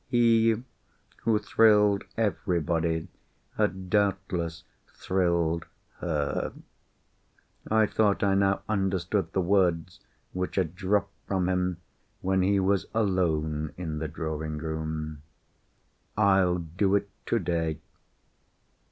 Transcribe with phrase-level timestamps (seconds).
[0.07, 0.59] He,
[1.25, 3.07] who thrilled everybody,
[3.55, 5.65] had doubtless thrilled
[5.99, 6.53] her.
[7.69, 9.99] I thought I now understood the words
[10.33, 11.77] which had dropped from him
[12.21, 15.21] when he was alone in the drawing room,
[16.17, 17.77] "I'll do it today."